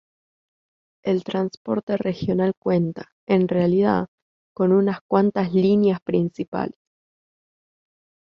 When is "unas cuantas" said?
4.71-5.53